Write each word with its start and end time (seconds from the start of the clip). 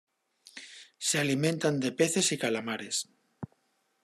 Se 0.97 1.19
alimentan 1.19 1.79
de 1.79 1.91
peces 1.91 2.31
y 2.31 2.37
calamares. 2.39 3.07